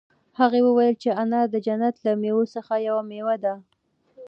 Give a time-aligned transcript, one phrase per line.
[0.39, 3.53] هغه وویل چې انار د جنت له مېوو څخه یوه مېوه ده.